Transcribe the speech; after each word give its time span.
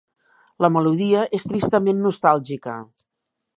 La 0.65 0.69
melodia 0.77 1.27
és 1.39 1.45
tristament 1.51 2.01
nostàlgica. 2.07 2.79